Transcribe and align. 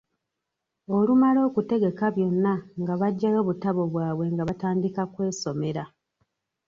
Olumala 0.97 1.39
okutegeka 1.47 2.05
byonna 2.15 2.53
nga 2.81 2.93
baggyayo 3.01 3.39
butabo 3.47 3.81
bwabwe 3.93 4.25
nga 4.33 4.43
batandika 4.49 5.01
kwesomera. 5.13 5.83